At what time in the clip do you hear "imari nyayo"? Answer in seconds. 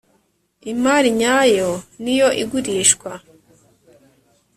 0.71-1.69